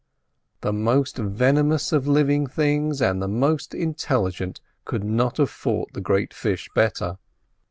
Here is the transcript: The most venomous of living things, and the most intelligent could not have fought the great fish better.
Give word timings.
The 0.61 0.73
most 0.73 1.17
venomous 1.19 1.91
of 1.93 2.07
living 2.07 2.47
things, 2.47 3.03
and 3.03 3.21
the 3.21 3.27
most 3.27 3.75
intelligent 3.75 4.59
could 4.83 5.03
not 5.03 5.37
have 5.37 5.51
fought 5.51 5.93
the 5.93 6.01
great 6.01 6.33
fish 6.33 6.67
better. 6.73 7.19